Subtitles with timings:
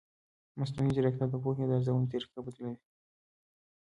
[0.59, 2.77] مصنوعي ځیرکتیا د پوهې د ارزونې طریقه بدلوي.